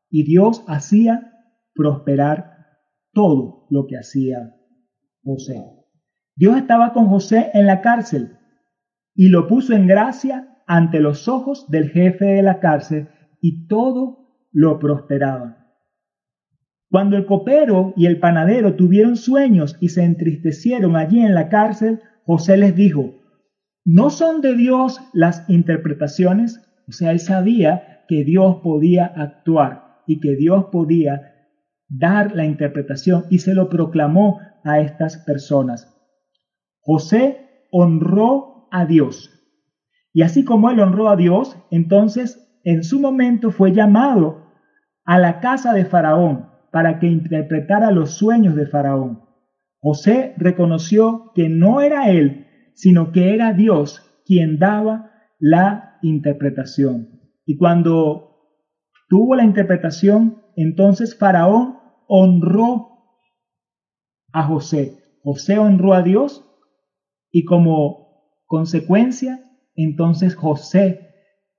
y 0.09 0.23
Dios 0.23 0.63
hacía 0.67 1.33
prosperar 1.73 2.57
todo 3.13 3.67
lo 3.69 3.85
que 3.87 3.97
hacía 3.97 4.55
José. 5.23 5.63
Dios 6.35 6.57
estaba 6.57 6.93
con 6.93 7.07
José 7.07 7.51
en 7.53 7.67
la 7.67 7.81
cárcel 7.81 8.37
y 9.13 9.29
lo 9.29 9.47
puso 9.47 9.73
en 9.73 9.87
gracia 9.87 10.63
ante 10.67 10.99
los 10.99 11.27
ojos 11.27 11.69
del 11.69 11.89
jefe 11.89 12.25
de 12.25 12.43
la 12.43 12.59
cárcel 12.59 13.09
y 13.41 13.67
todo 13.67 14.47
lo 14.51 14.79
prosperaba. 14.79 15.58
Cuando 16.89 17.17
el 17.17 17.25
copero 17.27 17.93
y 17.95 18.07
el 18.07 18.19
panadero 18.19 18.75
tuvieron 18.75 19.15
sueños 19.15 19.77
y 19.79 19.89
se 19.89 20.03
entristecieron 20.03 20.95
allí 20.95 21.19
en 21.19 21.35
la 21.35 21.47
cárcel, 21.47 22.01
José 22.25 22.57
les 22.57 22.75
dijo, 22.75 23.13
¿no 23.85 24.09
son 24.09 24.41
de 24.41 24.55
Dios 24.55 24.99
las 25.13 25.47
interpretaciones? 25.49 26.59
O 26.87 26.91
sea, 26.91 27.11
él 27.11 27.19
sabía 27.19 28.05
que 28.07 28.23
Dios 28.23 28.57
podía 28.63 29.05
actuar 29.05 30.01
y 30.07 30.19
que 30.19 30.35
Dios 30.35 30.65
podía 30.71 31.35
dar 31.87 32.35
la 32.35 32.45
interpretación 32.45 33.25
y 33.29 33.39
se 33.39 33.53
lo 33.53 33.69
proclamó 33.69 34.39
a 34.63 34.79
estas 34.79 35.17
personas. 35.17 35.95
José 36.79 37.67
honró 37.71 38.67
a 38.71 38.85
Dios. 38.85 39.29
Y 40.11 40.23
así 40.23 40.43
como 40.43 40.71
él 40.71 40.79
honró 40.79 41.09
a 41.09 41.15
Dios, 41.15 41.55
entonces 41.69 42.59
en 42.63 42.83
su 42.83 42.99
momento 42.99 43.51
fue 43.51 43.73
llamado 43.73 44.47
a 45.05 45.19
la 45.19 45.39
casa 45.39 45.73
de 45.73 45.85
Faraón 45.85 46.48
para 46.71 46.99
que 46.99 47.07
interpretara 47.07 47.91
los 47.91 48.11
sueños 48.11 48.55
de 48.55 48.67
Faraón. 48.67 49.23
José 49.81 50.33
reconoció 50.37 51.31
que 51.33 51.49
no 51.49 51.81
era 51.81 52.09
él, 52.09 52.47
sino 52.75 53.11
que 53.11 53.33
era 53.33 53.53
Dios 53.53 54.05
quien 54.25 54.59
daba 54.59 55.11
la 55.39 55.97
interpretación. 56.01 57.21
Y 57.45 57.57
cuando 57.57 58.37
tuvo 59.07 59.35
la 59.35 59.43
interpretación, 59.43 60.43
entonces 60.55 61.17
Faraón 61.17 61.77
honró 62.07 62.89
a 64.33 64.43
José. 64.43 64.99
José 65.23 65.57
honró 65.57 65.93
a 65.93 66.01
Dios 66.01 66.45
y 67.31 67.45
como 67.45 68.43
consecuencia, 68.45 69.45
entonces 69.75 70.35
José 70.35 71.09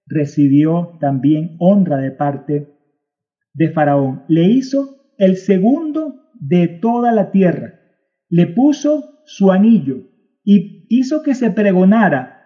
recibió 0.06 0.98
también 1.00 1.56
honra 1.58 1.98
de 1.98 2.10
parte 2.10 2.74
de 3.54 3.70
Faraón. 3.70 4.24
Le 4.28 4.44
hizo 4.44 4.99
el 5.20 5.36
segundo 5.36 6.32
de 6.40 6.66
toda 6.66 7.12
la 7.12 7.30
tierra. 7.30 7.74
Le 8.30 8.46
puso 8.46 9.20
su 9.26 9.52
anillo 9.52 10.08
y 10.42 10.86
hizo 10.88 11.22
que 11.22 11.34
se 11.34 11.50
pregonara 11.50 12.38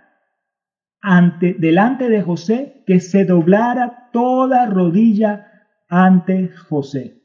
ante, 1.00 1.54
delante 1.54 2.08
de 2.08 2.20
José, 2.20 2.82
que 2.84 2.98
se 2.98 3.24
doblara 3.24 4.10
toda 4.12 4.66
rodilla 4.66 5.52
ante 5.88 6.48
José. 6.48 7.22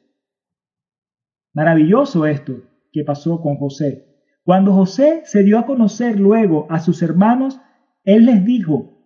Maravilloso 1.52 2.26
esto 2.26 2.62
que 2.92 3.02
pasó 3.02 3.40
con 3.40 3.56
José. 3.56 4.06
Cuando 4.44 4.72
José 4.72 5.22
se 5.24 5.42
dio 5.42 5.58
a 5.58 5.66
conocer 5.66 6.20
luego 6.20 6.68
a 6.70 6.78
sus 6.78 7.02
hermanos, 7.02 7.60
él 8.04 8.26
les 8.26 8.44
dijo, 8.44 9.00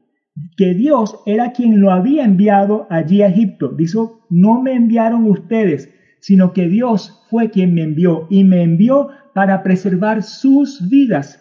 que 0.57 0.75
Dios 0.75 1.21
era 1.27 1.53
quien 1.53 1.81
lo 1.81 1.90
había 1.90 2.25
enviado 2.25 2.87
allí 2.90 3.23
a 3.23 3.29
Egipto. 3.29 3.68
Dijo, 3.68 4.27
no 4.31 4.61
me 4.61 4.75
enviaron 4.75 5.31
ustedes, 5.31 5.95
sino 6.25 6.55
que 6.55 6.69
Dios 6.69 7.27
fue 7.29 7.51
quien 7.51 7.75
me 7.75 7.83
envió 7.83 8.27
y 8.31 8.45
me 8.45 8.63
envió 8.63 9.11
para 9.35 9.63
preservar 9.63 10.23
sus 10.23 10.89
vidas. 10.89 11.39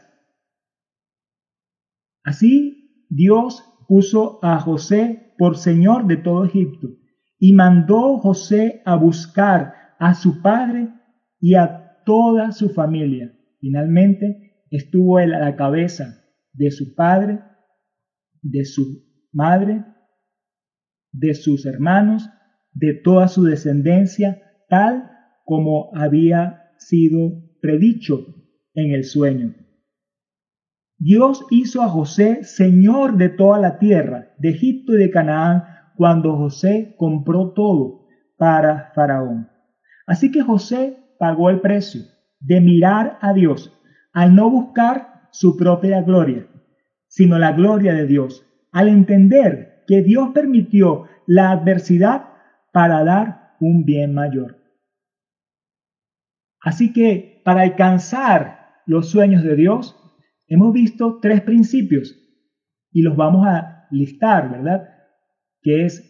Así 2.26 3.08
Dios 3.10 3.64
puso 3.88 4.40
a 4.44 4.60
José 4.60 5.34
por 5.38 5.56
señor 5.56 6.06
de 6.08 6.18
todo 6.18 6.44
Egipto 6.44 6.90
y 7.40 7.54
mandó 7.54 8.18
José 8.18 8.82
a 8.84 8.96
buscar 8.96 9.96
a 10.00 10.16
su 10.16 10.42
padre 10.42 10.90
y 11.40 11.56
a 11.56 12.02
toda 12.06 12.52
su 12.52 12.70
familia. 12.70 13.34
Finalmente 13.62 14.66
estuvo 14.70 15.20
él 15.20 15.34
a 15.34 15.40
la 15.40 15.56
cabeza 15.56 16.26
de 16.52 16.72
su 16.72 16.94
padre 16.94 17.40
de 18.44 18.66
su 18.66 19.04
madre, 19.32 19.84
de 21.12 21.34
sus 21.34 21.66
hermanos, 21.66 22.30
de 22.74 22.94
toda 22.94 23.28
su 23.28 23.44
descendencia, 23.44 24.42
tal 24.74 25.12
como 25.46 25.92
había 25.94 26.72
sido 26.80 27.44
predicho 27.62 28.26
en 28.74 28.92
el 28.92 29.04
sueño. 29.04 29.54
Dios 30.98 31.46
hizo 31.52 31.84
a 31.84 31.90
José 31.90 32.44
señor 32.44 33.18
de 33.18 33.30
toda 33.30 33.60
la 33.60 33.78
tierra, 33.78 34.34
de 34.40 34.50
Egipto 34.50 34.96
y 34.96 34.98
de 34.98 35.12
Canaán, 35.12 35.66
cuando 35.96 36.36
José 36.38 36.96
compró 36.98 37.52
todo 37.52 38.08
para 38.36 38.92
Faraón. 38.96 39.48
Así 40.08 40.32
que 40.32 40.42
José 40.42 40.98
pagó 41.20 41.52
el 41.52 41.62
precio 41.62 42.02
de 42.40 42.60
mirar 42.60 43.20
a 43.22 43.32
Dios 43.32 43.80
al 44.12 44.34
no 44.34 44.50
buscar 44.50 45.30
su 45.32 45.56
propia 45.56 46.02
gloria, 46.02 46.48
sino 47.06 47.38
la 47.38 47.52
gloria 47.52 47.94
de 47.94 48.08
Dios, 48.08 48.44
al 48.72 48.88
entender 48.88 49.84
que 49.86 50.02
Dios 50.02 50.32
permitió 50.34 51.04
la 51.28 51.52
adversidad 51.52 52.26
para 52.72 53.04
dar 53.04 53.54
un 53.60 53.86
bien 53.86 54.16
mayor. 54.16 54.63
Así 56.64 56.94
que 56.94 57.42
para 57.46 57.62
alcanzar 57.62 58.82
los 58.86 59.10
sueños 59.10 59.44
de 59.44 59.56
Dios, 59.56 59.96
hemos 60.48 60.74
visto 60.74 61.20
tres 61.22 61.42
principios 61.42 62.18
y 62.92 63.02
los 63.02 63.16
vamos 63.16 63.46
a 63.46 63.88
listar, 63.92 64.50
¿verdad? 64.50 64.90
Que 65.62 65.86
es 65.86 66.10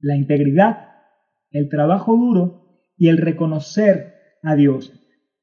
la 0.00 0.16
integridad, 0.16 0.88
el 1.50 1.68
trabajo 1.68 2.16
duro 2.16 2.82
y 2.96 3.08
el 3.08 3.18
reconocer 3.18 4.14
a 4.42 4.54
Dios. 4.54 4.92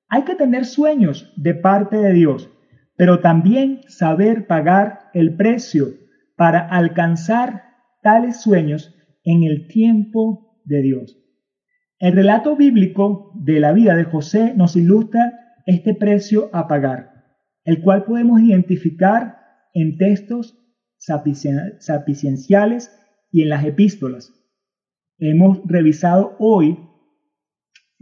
Hay 0.09 0.23
que 0.23 0.35
tener 0.35 0.65
sueños 0.65 1.33
de 1.37 1.53
parte 1.55 1.97
de 1.97 2.13
Dios 2.13 2.49
pero 2.97 3.19
también 3.19 3.81
saber 3.87 4.47
pagar 4.47 5.09
el 5.13 5.35
precio 5.35 5.87
para 6.35 6.59
alcanzar 6.59 7.63
tales 8.01 8.41
sueños 8.41 8.95
en 9.23 9.43
el 9.43 9.67
tiempo 9.67 10.61
de 10.65 10.81
Dios. 10.81 11.17
El 11.99 12.13
relato 12.13 12.57
bíblico 12.57 13.31
de 13.35 13.61
la 13.61 13.71
vida 13.71 13.95
de 13.95 14.03
José 14.03 14.53
nos 14.55 14.75
ilustra 14.75 15.61
este 15.65 15.93
precio 15.93 16.49
a 16.51 16.67
pagar, 16.67 17.23
el 17.63 17.81
cual 17.81 18.03
podemos 18.03 18.41
identificar 18.41 19.39
en 19.73 19.97
textos 19.97 20.59
sapicienciales 20.97 22.91
y 23.31 23.43
en 23.43 23.49
las 23.49 23.63
epístolas. 23.63 24.33
Hemos 25.19 25.61
revisado 25.65 26.35
hoy 26.39 26.77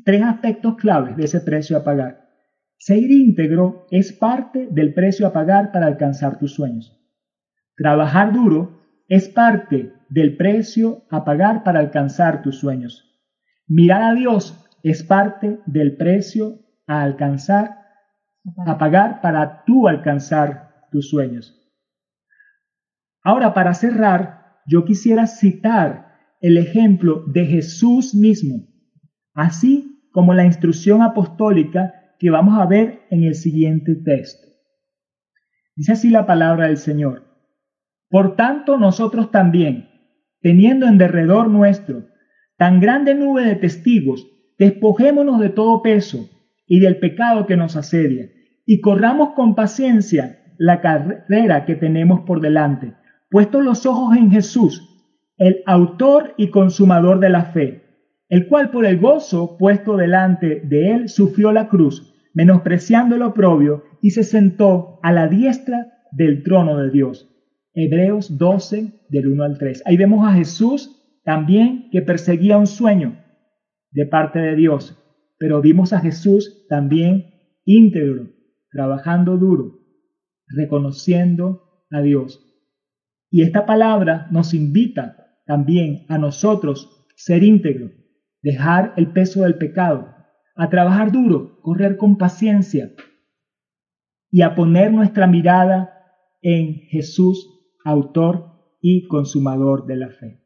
tres 0.04 0.24
aspectos 0.24 0.76
claves 0.78 1.16
de 1.16 1.26
ese 1.26 1.42
precio 1.42 1.78
a 1.78 1.84
pagar. 1.84 2.30
Ser 2.78 2.98
íntegro 3.12 3.86
es 3.92 4.12
parte 4.12 4.68
del 4.72 4.96
precio 4.96 5.28
a 5.28 5.34
pagar 5.34 5.72
para 5.72 5.86
alcanzar 5.86 6.40
tus 6.40 6.56
sueños. 6.56 7.00
Trabajar 7.78 8.34
duro 8.34 8.82
es 9.08 9.30
parte 9.30 9.94
del 10.10 10.36
precio 10.36 11.06
a 11.12 11.24
pagar 11.24 11.64
para 11.64 11.80
alcanzar 11.80 12.42
tus 12.42 12.58
sueños. 12.58 13.13
Mirar 13.68 14.04
a 14.04 14.14
Dios 14.14 14.60
es 14.84 15.04
parte 15.04 15.60
del 15.66 15.96
precio 15.96 16.60
a 16.86 17.02
alcanzar, 17.02 17.78
a 18.66 18.78
pagar 18.78 19.22
para 19.22 19.64
tú 19.66 19.88
alcanzar 19.88 20.88
tus 20.92 21.10
sueños. 21.10 21.60
Ahora, 23.24 23.54
para 23.54 23.74
cerrar, 23.74 24.60
yo 24.68 24.84
quisiera 24.84 25.28
citar 25.28 26.14
el 26.42 26.58
ejemplo 26.58 27.24
de 27.28 27.46
Jesús 27.46 28.14
mismo, 28.14 28.68
así 29.34 30.10
como 30.12 30.34
la 30.34 30.46
instrucción 30.46 31.02
apostólica 31.02 31.94
que 32.20 32.30
vamos 32.30 32.60
a 32.60 32.66
ver 32.66 33.04
en 33.10 33.24
el 33.24 33.36
siguiente 33.36 33.96
texto. 33.96 34.48
Dice 35.76 35.94
así 35.94 36.10
la 36.10 36.26
palabra 36.26 36.68
del 36.68 36.78
Señor. 36.78 37.24
Por 38.10 38.36
tanto, 38.36 38.78
nosotros 38.78 39.32
también, 39.32 39.90
teniendo 40.42 40.86
en 40.86 40.98
derredor 40.98 41.50
nuestro 41.50 42.13
tan 42.64 42.80
grande 42.80 43.14
nube 43.14 43.44
de 43.44 43.56
testigos, 43.58 44.26
despojémonos 44.58 45.42
de 45.42 45.50
todo 45.50 45.82
peso 45.82 46.30
y 46.66 46.80
del 46.80 46.98
pecado 46.98 47.46
que 47.46 47.58
nos 47.58 47.76
asedia, 47.76 48.30
y 48.66 48.80
corramos 48.80 49.32
con 49.32 49.54
paciencia 49.54 50.40
la 50.58 50.80
carrera 50.80 51.66
que 51.66 51.76
tenemos 51.76 52.22
por 52.22 52.40
delante, 52.40 52.94
puestos 53.30 53.66
los 53.66 53.86
ojos 53.86 54.16
en 54.16 54.32
Jesús, 54.32 54.82
el 55.38 55.58
autor 55.66 56.36
y 56.38 56.52
consumador 56.52 57.20
de 57.20 57.30
la 57.32 57.44
fe, 57.48 57.84
el 58.30 58.48
cual 58.48 58.72
por 58.72 58.86
el 58.86 58.98
gozo 58.98 59.58
puesto 59.58 59.98
delante 59.98 60.62
de 60.64 60.92
él 60.94 61.10
sufrió 61.10 61.52
la 61.52 61.68
cruz, 61.68 62.16
menospreciando 62.34 63.18
el 63.18 63.24
oprobio, 63.24 63.84
y 64.02 64.12
se 64.12 64.24
sentó 64.24 65.02
a 65.04 65.12
la 65.12 65.28
diestra 65.28 65.98
del 66.14 66.44
trono 66.44 66.78
de 66.78 66.92
Dios. 66.92 67.30
Hebreos 67.74 68.38
12, 68.38 69.02
del 69.10 69.28
1 69.28 69.44
al 69.44 69.58
3. 69.58 69.84
Ahí 69.86 69.98
vemos 69.98 70.26
a 70.26 70.32
Jesús 70.32 71.03
también 71.24 71.90
que 71.92 72.02
perseguía 72.02 72.58
un 72.58 72.68
sueño 72.68 73.18
de 73.92 74.06
parte 74.06 74.40
de 74.40 74.56
Dios, 74.56 74.98
pero 75.38 75.62
vimos 75.62 75.94
a 75.94 76.00
Jesús 76.00 76.66
también 76.68 77.34
íntegro, 77.66 78.30
trabajando 78.72 79.38
duro, 79.38 79.80
reconociendo 80.48 81.86
a 81.92 82.02
Dios. 82.02 82.44
Y 83.30 83.44
esta 83.44 83.66
palabra 83.66 84.28
nos 84.32 84.54
invita 84.54 85.40
también 85.46 86.06
a 86.10 86.18
nosotros 86.18 87.08
ser 87.16 87.44
íntegros, 87.44 87.92
dejar 88.42 88.94
el 88.98 89.12
peso 89.12 89.44
del 89.44 89.58
pecado, 89.58 90.14
a 90.56 90.70
trabajar 90.70 91.12
duro, 91.12 91.60
correr 91.62 91.98
con 91.98 92.18
paciencia 92.18 92.92
y 94.30 94.42
a 94.42 94.56
poner 94.56 94.92
nuestra 94.92 95.28
mirada 95.28 95.94
en 96.42 96.76
Jesús, 96.90 97.48
autor 97.86 98.76
y 98.82 99.08
consumador 99.08 99.86
de 99.86 99.96
la 99.96 100.10
fe. 100.10 100.43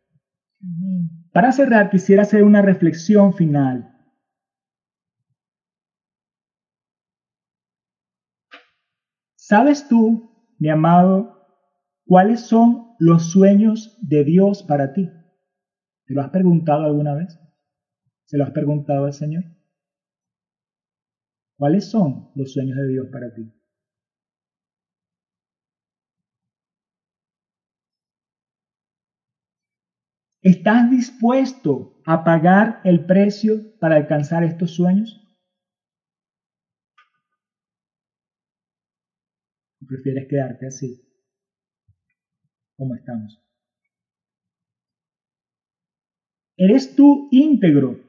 Para 1.32 1.52
cerrar, 1.52 1.90
quisiera 1.90 2.24
hacer 2.24 2.44
una 2.44 2.62
reflexión 2.62 3.34
final. 3.34 3.94
¿Sabes 9.36 9.88
tú, 9.88 10.30
mi 10.60 10.70
amado, 10.70 11.48
cuáles 12.06 12.42
son 12.42 12.96
los 13.00 13.32
sueños 13.32 13.98
de 14.02 14.24
Dios 14.24 14.64
para 14.64 14.94
ti? 14.94 15.10
¿Te 16.06 16.14
lo 16.14 16.22
has 16.22 16.32
preguntado 16.32 16.84
alguna 16.86 17.14
vez? 17.14 17.40
¿Se 18.26 18.38
lo 18.38 18.44
has 18.44 18.52
preguntado 18.52 19.06
al 19.06 19.14
Señor? 19.14 19.44
¿Cuáles 21.58 21.90
son 21.90 22.32
los 22.36 22.52
sueños 22.54 22.78
de 22.78 22.88
Dios 22.88 23.08
para 23.12 23.34
ti? 23.34 23.57
¿Estás 30.42 30.90
dispuesto 30.92 32.00
a 32.06 32.24
pagar 32.24 32.82
el 32.84 33.06
precio 33.06 33.78
para 33.80 33.96
alcanzar 33.96 34.44
estos 34.44 34.76
sueños? 34.76 35.24
¿O 39.82 39.86
prefieres 39.88 40.28
quedarte 40.30 40.68
así, 40.68 41.02
como 42.76 42.96
estamos? 42.96 43.44
¿Eres 46.56 46.96
tú 46.96 47.30
íntegro, 47.32 48.00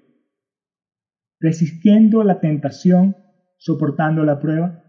resistiendo 1.40 2.24
la 2.24 2.40
tentación, 2.40 3.16
soportando 3.58 4.24
la 4.24 4.38
prueba? 4.38 4.84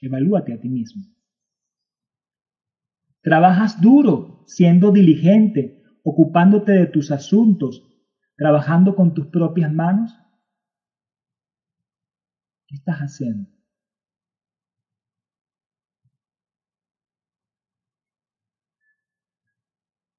Evalúate 0.00 0.52
a 0.52 0.60
ti 0.60 0.68
mismo. 0.68 1.15
Trabajas 3.26 3.80
duro, 3.80 4.44
siendo 4.46 4.92
diligente, 4.92 5.82
ocupándote 6.04 6.70
de 6.70 6.86
tus 6.86 7.10
asuntos, 7.10 7.82
trabajando 8.36 8.94
con 8.94 9.14
tus 9.14 9.26
propias 9.26 9.72
manos. 9.72 10.16
¿Qué 12.68 12.76
estás 12.76 12.98
haciendo? 12.98 13.50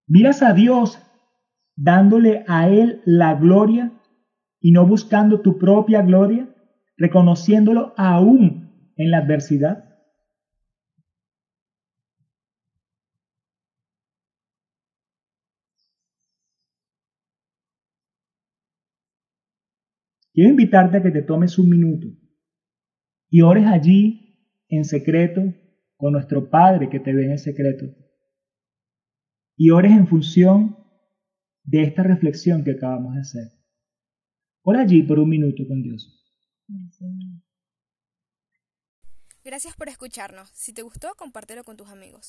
Miras 0.05 0.43
a 0.43 0.51
Dios 0.51 0.99
dándole 1.77 2.43
a 2.49 2.67
Él 2.67 3.01
la 3.05 3.35
gloria 3.35 3.93
y 4.59 4.73
no 4.73 4.85
buscando 4.85 5.39
tu 5.39 5.57
propia 5.57 6.01
gloria, 6.01 6.53
reconociéndolo 6.97 7.93
aún 7.95 8.91
en 8.97 9.11
la 9.11 9.19
adversidad. 9.19 9.86
Quiero 20.37 20.51
invitarte 20.51 20.97
a 20.97 21.01
que 21.01 21.09
te 21.09 21.23
tomes 21.23 21.57
un 21.57 21.67
minuto 21.67 22.05
y 23.27 23.41
ores 23.41 23.65
allí 23.65 24.37
en 24.69 24.85
secreto 24.85 25.41
con 25.95 26.13
nuestro 26.13 26.51
Padre 26.51 26.89
que 26.91 26.99
te 26.99 27.11
ve 27.11 27.31
en 27.31 27.39
secreto. 27.39 27.87
Y 29.55 29.71
ores 29.71 29.93
en 29.93 30.07
función 30.07 30.77
de 31.63 31.81
esta 31.81 32.03
reflexión 32.03 32.63
que 32.63 32.73
acabamos 32.73 33.15
de 33.15 33.21
hacer. 33.21 33.47
Ora 34.61 34.81
allí 34.81 35.01
por 35.01 35.17
un 35.17 35.29
minuto 35.29 35.63
con 35.67 35.81
Dios. 35.81 36.23
Gracias 39.43 39.75
por 39.75 39.89
escucharnos. 39.89 40.51
Si 40.53 40.71
te 40.71 40.83
gustó, 40.83 41.15
compártelo 41.17 41.63
con 41.63 41.77
tus 41.77 41.89
amigos. 41.89 42.25